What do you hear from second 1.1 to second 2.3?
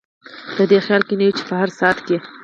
نه یو چې په هر ساعت کې.